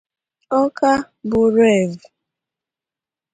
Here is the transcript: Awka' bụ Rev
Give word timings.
Awka' 0.57 0.93
bụ 1.27 1.41
Rev 1.55 1.91